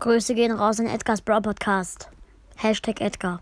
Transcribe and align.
Grüße 0.00 0.34
gehen 0.34 0.52
raus 0.52 0.80
in 0.80 0.86
Edgars 0.86 1.22
Bro 1.22 1.42
Podcast. 1.42 2.08
Hashtag 2.56 3.00
Edgar. 3.00 3.40